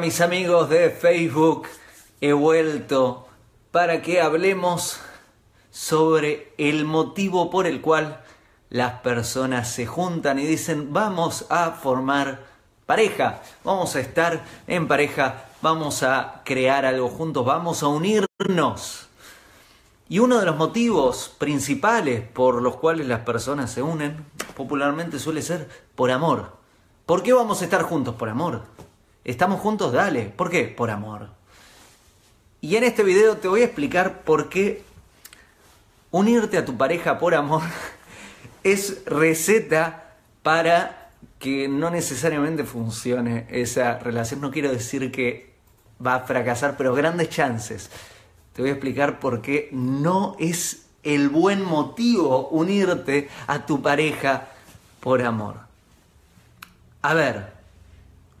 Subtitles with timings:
[0.00, 1.66] Mis amigos de Facebook,
[2.20, 3.26] he vuelto
[3.72, 5.00] para que hablemos
[5.72, 8.22] sobre el motivo por el cual
[8.70, 12.44] las personas se juntan y dicen vamos a formar
[12.86, 19.08] pareja, vamos a estar en pareja, vamos a crear algo juntos, vamos a unirnos.
[20.08, 24.24] Y uno de los motivos principales por los cuales las personas se unen
[24.56, 26.52] popularmente suele ser por amor.
[27.04, 28.14] ¿Por qué vamos a estar juntos?
[28.14, 28.77] Por amor.
[29.28, 29.92] ¿Estamos juntos?
[29.92, 30.32] Dale.
[30.34, 30.64] ¿Por qué?
[30.64, 31.28] Por amor.
[32.62, 34.82] Y en este video te voy a explicar por qué
[36.10, 37.60] unirte a tu pareja por amor
[38.64, 44.40] es receta para que no necesariamente funcione esa relación.
[44.40, 45.52] No quiero decir que
[46.04, 47.90] va a fracasar, pero grandes chances.
[48.54, 54.48] Te voy a explicar por qué no es el buen motivo unirte a tu pareja
[55.00, 55.56] por amor.
[57.02, 57.57] A ver,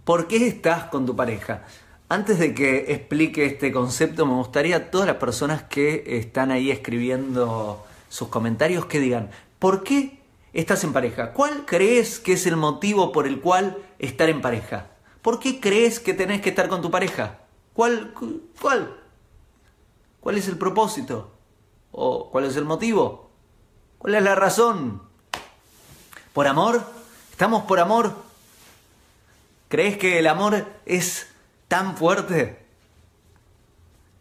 [0.08, 1.64] ¿por qué estás con tu pareja?
[2.08, 6.70] Antes de que explique este concepto, me gustaría a todas las personas que están ahí
[6.70, 10.22] escribiendo sus comentarios que digan, ¿por qué
[10.54, 11.34] estás en pareja?
[11.34, 14.86] ¿Cuál crees que es el motivo por el cual estar en pareja?
[15.20, 17.40] ¿Por qué crees que tenés que estar con tu pareja?
[17.74, 18.14] ¿Cuál?
[18.62, 18.98] ¿Cuál?
[20.20, 21.32] ¿Cuál es el propósito?
[21.92, 23.30] ¿O cuál es el motivo?
[23.98, 25.02] ¿Cuál es la razón?
[26.32, 26.80] ¿Por amor?
[27.30, 28.27] ¿Estamos por amor?
[29.68, 31.28] ¿Crees que el amor es
[31.68, 32.64] tan fuerte?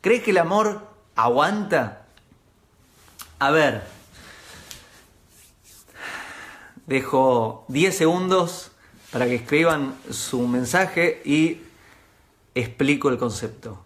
[0.02, 2.06] ¿Crees que el amor aguanta?
[3.40, 3.84] A ver,
[6.86, 8.72] dejo 10 segundos
[9.12, 11.62] para que escriban su mensaje y
[12.56, 13.86] explico el concepto.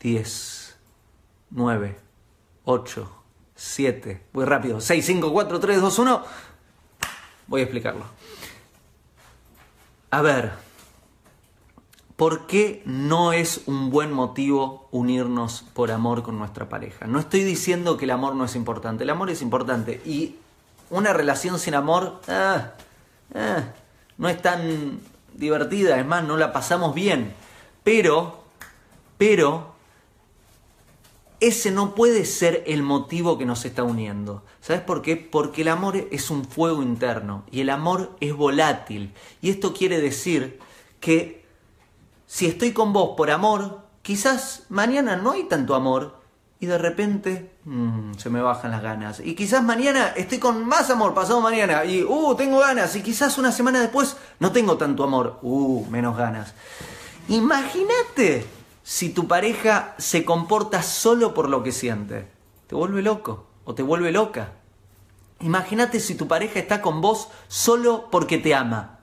[0.00, 0.60] 10.
[1.50, 1.96] 9,
[2.64, 3.22] 8,
[3.56, 6.24] 7, voy rápido, 6, 5, 4, 3, 2, 1.
[7.48, 8.04] Voy a explicarlo.
[10.12, 10.52] A ver,
[12.20, 17.06] ¿por qué no es un buen motivo unirnos por amor con nuestra pareja?
[17.06, 20.36] No estoy diciendo que el amor no es importante, el amor es importante y
[20.90, 22.72] una relación sin amor ah,
[23.34, 23.62] ah,
[24.18, 25.00] no es tan
[25.32, 27.32] divertida, es más, no la pasamos bien.
[27.84, 28.44] Pero,
[29.16, 29.72] pero,
[31.40, 34.44] ese no puede ser el motivo que nos está uniendo.
[34.60, 35.16] ¿Sabes por qué?
[35.16, 39.14] Porque el amor es un fuego interno y el amor es volátil.
[39.40, 40.58] Y esto quiere decir
[41.00, 41.40] que
[42.30, 46.20] si estoy con vos por amor, quizás mañana no hay tanto amor
[46.60, 49.18] y de repente mmm, se me bajan las ganas.
[49.18, 52.94] Y quizás mañana estoy con más amor, pasado mañana, y uh, tengo ganas.
[52.94, 56.54] Y quizás una semana después no tengo tanto amor, uh, menos ganas.
[57.26, 58.46] Imagínate
[58.84, 62.28] si tu pareja se comporta solo por lo que siente,
[62.68, 64.52] te vuelve loco o te vuelve loca.
[65.40, 68.99] Imagínate si tu pareja está con vos solo porque te ama.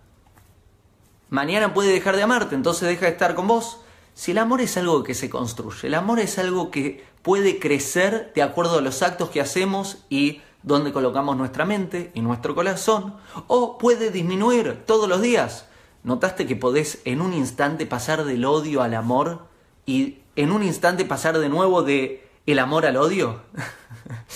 [1.30, 3.80] Mañana puede dejar de amarte, entonces deja de estar con vos.
[4.14, 8.32] Si el amor es algo que se construye, el amor es algo que puede crecer
[8.34, 13.16] de acuerdo a los actos que hacemos y donde colocamos nuestra mente y nuestro corazón,
[13.48, 15.66] o puede disminuir todos los días.
[16.04, 19.48] ¿Notaste que podés en un instante pasar del odio al amor
[19.86, 23.42] y en un instante pasar de nuevo de el amor al odio?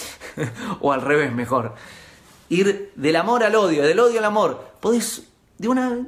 [0.81, 1.75] o al revés, mejor.
[2.49, 4.73] Ir del amor al odio, del odio al amor.
[4.79, 5.27] Podés
[5.57, 6.05] de una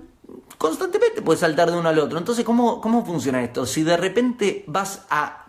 [0.58, 2.18] constantemente puedes saltar de uno al otro.
[2.18, 3.66] Entonces, ¿cómo, ¿cómo funciona esto?
[3.66, 5.46] Si de repente vas a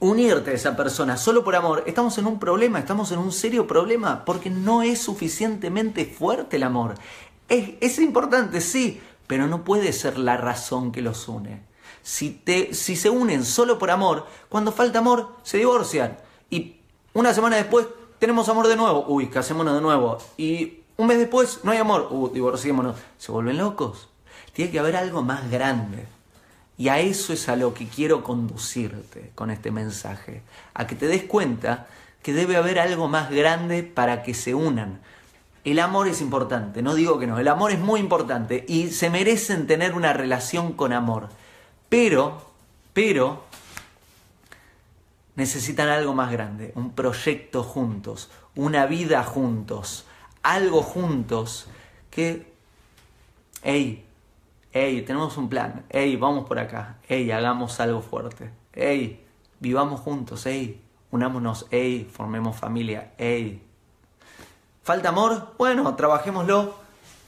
[0.00, 3.66] unirte a esa persona solo por amor, estamos en un problema, estamos en un serio
[3.66, 6.94] problema, porque no es suficientemente fuerte el amor.
[7.48, 11.74] Es, es importante, sí, pero no puede ser la razón que los une
[12.04, 16.18] si, te, si se unen solo por amor, cuando falta amor, se divorcian.
[16.50, 16.76] Y
[17.14, 17.86] una semana después
[18.18, 19.06] tenemos amor de nuevo.
[19.08, 20.18] Uy, casémonos de nuevo.
[20.36, 22.08] Y un mes después no hay amor.
[22.10, 22.96] Uy, divorciémonos.
[23.18, 24.08] Se vuelven locos.
[24.52, 26.06] Tiene que haber algo más grande.
[26.76, 30.42] Y a eso es a lo que quiero conducirte con este mensaje.
[30.74, 31.86] A que te des cuenta
[32.22, 35.00] que debe haber algo más grande para que se unan.
[35.64, 39.08] El amor es importante, no digo que no, el amor es muy importante y se
[39.08, 41.30] merecen tener una relación con amor.
[41.88, 42.42] Pero,
[42.92, 43.44] pero,
[45.36, 50.04] necesitan algo más grande, un proyecto juntos, una vida juntos,
[50.44, 51.66] algo juntos
[52.10, 52.54] que,
[53.62, 54.06] hey,
[54.72, 59.26] hey, tenemos un plan, hey, vamos por acá, hey, hagamos algo fuerte, hey,
[59.58, 60.80] vivamos juntos, hey,
[61.10, 63.66] unámonos, hey, formemos familia, hey.
[64.82, 65.54] ¿Falta amor?
[65.58, 66.74] Bueno, trabajémoslo,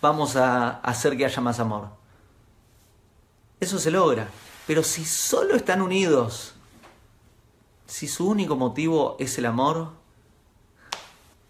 [0.03, 1.89] vamos a hacer que haya más amor.
[3.59, 4.29] Eso se logra.
[4.67, 6.55] Pero si solo están unidos,
[7.87, 9.93] si su único motivo es el amor,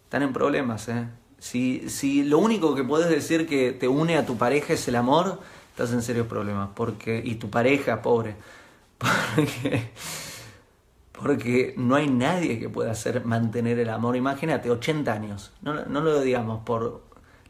[0.05, 0.87] están en problemas.
[0.89, 1.09] ¿eh?
[1.39, 4.97] Si, si lo único que puedes decir que te une a tu pareja es el
[4.97, 5.41] amor,
[5.71, 6.71] estás en serios problemas.
[6.75, 8.37] Porque, y tu pareja, pobre.
[9.37, 9.91] Porque,
[11.13, 14.17] porque no hay nadie que pueda hacer mantener el amor.
[14.17, 15.53] Imagínate, 80 años.
[15.63, 17.03] No, no lo digamos por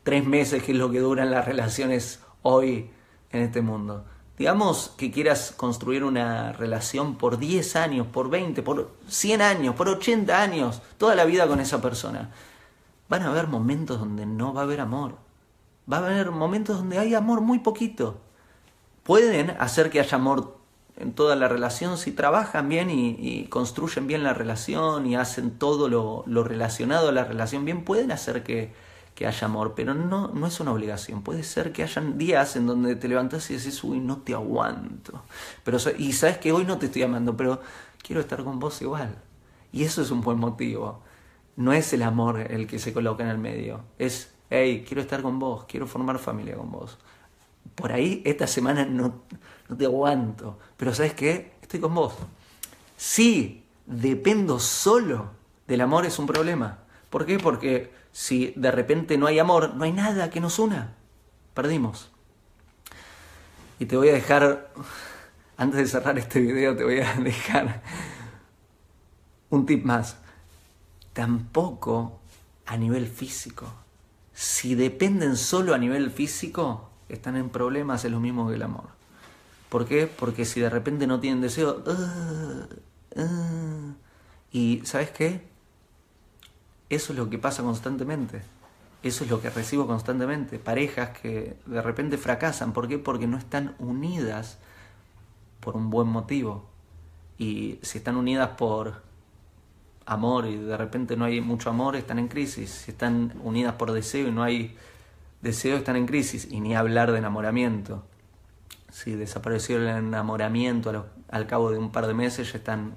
[0.03, 2.91] tres meses, que es lo que duran las relaciones hoy
[3.33, 4.05] en este mundo.
[4.39, 9.89] Digamos que quieras construir una relación por 10 años, por 20, por 100 años, por
[9.89, 12.31] 80 años, toda la vida con esa persona.
[13.09, 15.17] Van a haber momentos donde no va a haber amor.
[15.91, 18.19] Va a haber momentos donde hay amor muy poquito.
[19.05, 20.57] Pueden hacer que haya amor
[20.97, 25.89] en toda la relación si trabajan bien y, construyen bien la relación y hacen todo
[25.89, 28.73] lo, relacionado a la relación bien, pueden hacer que,
[29.15, 31.23] que haya amor, pero no, no es una obligación.
[31.23, 35.23] Puede ser que hayan días en donde te levantas y dices, uy, no te aguanto.
[35.65, 37.61] Pero, y sabes que hoy no te estoy amando, pero
[38.03, 39.17] quiero estar con vos igual.
[39.73, 41.03] Y eso es un buen motivo.
[41.57, 43.81] No es el amor el que se coloca en el medio.
[43.99, 46.99] Es, hey, quiero estar con vos, quiero formar familia con vos.
[47.75, 49.23] Por ahí esta semana no,
[49.69, 50.59] no te aguanto.
[50.77, 51.53] Pero ¿sabes qué?
[51.63, 52.15] Estoy con vos.
[52.97, 55.31] Si dependo solo
[55.67, 56.79] del amor es un problema.
[57.11, 57.39] ¿Por qué?
[57.39, 60.95] Porque si de repente no hay amor, no hay nada que nos una.
[61.55, 62.11] Perdimos.
[63.79, 64.73] Y te voy a dejar,
[65.57, 67.83] antes de cerrar este video, te voy a dejar
[69.51, 70.19] un tip más.
[71.17, 72.21] Tampoco
[72.67, 73.73] a nivel físico.
[74.35, 78.89] Si dependen solo a nivel físico, están en problemas, es lo mismo que el amor.
[79.71, 80.09] ¿Por qué?
[80.09, 83.95] Porque si de repente no tienen deseo, uh, uh,
[84.53, 85.41] y ¿sabes qué?
[86.91, 88.43] Eso es lo que pasa constantemente.
[89.03, 90.59] Eso es lo que recibo constantemente.
[90.59, 92.75] Parejas que de repente fracasan.
[92.75, 92.99] ¿Por qué?
[92.99, 94.59] Porque no están unidas
[95.61, 96.69] por un buen motivo.
[97.39, 99.06] Y si están unidas por
[100.07, 102.71] amor y de repente no hay mucho amor, están en crisis.
[102.71, 104.77] Si están unidas por deseo y no hay
[105.43, 106.49] deseo, están en crisis.
[106.51, 108.05] Y ni hablar de enamoramiento.
[108.91, 112.97] Si desapareció el enamoramiento al cabo de un par de meses, ya están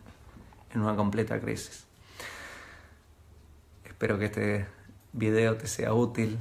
[0.74, 1.86] en una completa crisis.
[3.84, 4.68] Espero que este
[5.12, 6.38] video te sea útil.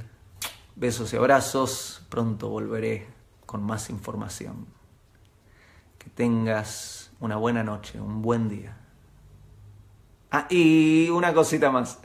[0.75, 2.03] Besos y abrazos.
[2.09, 3.07] Pronto volveré
[3.45, 4.67] con más información.
[5.97, 8.77] Que tengas una buena noche, un buen día.
[10.31, 11.99] Ah, y una cosita más.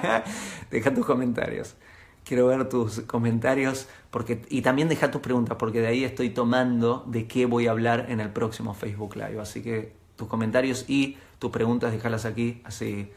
[0.70, 1.76] deja tus comentarios.
[2.24, 7.04] Quiero ver tus comentarios porque, y también deja tus preguntas porque de ahí estoy tomando
[7.06, 9.40] de qué voy a hablar en el próximo Facebook Live.
[9.40, 12.62] Así que tus comentarios y tus preguntas déjalas aquí.
[12.64, 13.10] Así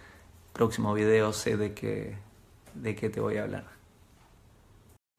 [0.56, 2.16] próximo video sé de qué,
[2.74, 3.66] de qué te voy a hablar.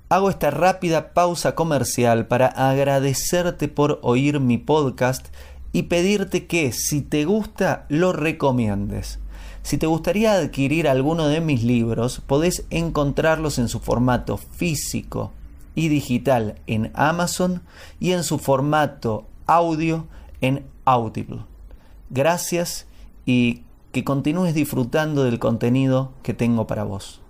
[0.09, 5.35] Hago esta rápida pausa comercial para agradecerte por oír mi podcast
[5.77, 9.19] y pedirte que si te gusta lo recomiendes.
[9.63, 15.33] Si te gustaría adquirir alguno de mis libros, podés encontrarlos en su formato físico
[15.75, 17.61] y digital en Amazon
[18.01, 20.07] y en su formato audio
[20.41, 21.41] en Audible.
[22.09, 22.87] Gracias
[23.27, 23.61] y
[23.93, 27.21] que continúes disfrutando del contenido que tengo para vos.